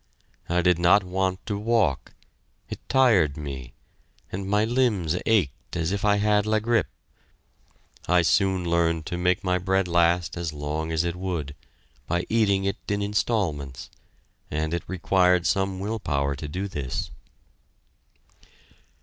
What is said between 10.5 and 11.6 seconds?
long as it would,